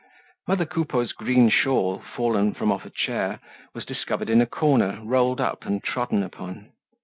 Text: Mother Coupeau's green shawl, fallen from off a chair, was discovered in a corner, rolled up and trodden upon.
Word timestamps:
Mother 0.47 0.65
Coupeau's 0.65 1.11
green 1.11 1.47
shawl, 1.51 1.99
fallen 1.99 2.55
from 2.55 2.71
off 2.71 2.85
a 2.87 2.89
chair, 2.89 3.39
was 3.75 3.85
discovered 3.85 4.31
in 4.31 4.41
a 4.41 4.47
corner, 4.47 4.99
rolled 5.03 5.39
up 5.39 5.63
and 5.63 5.83
trodden 5.83 6.23
upon. 6.23 6.71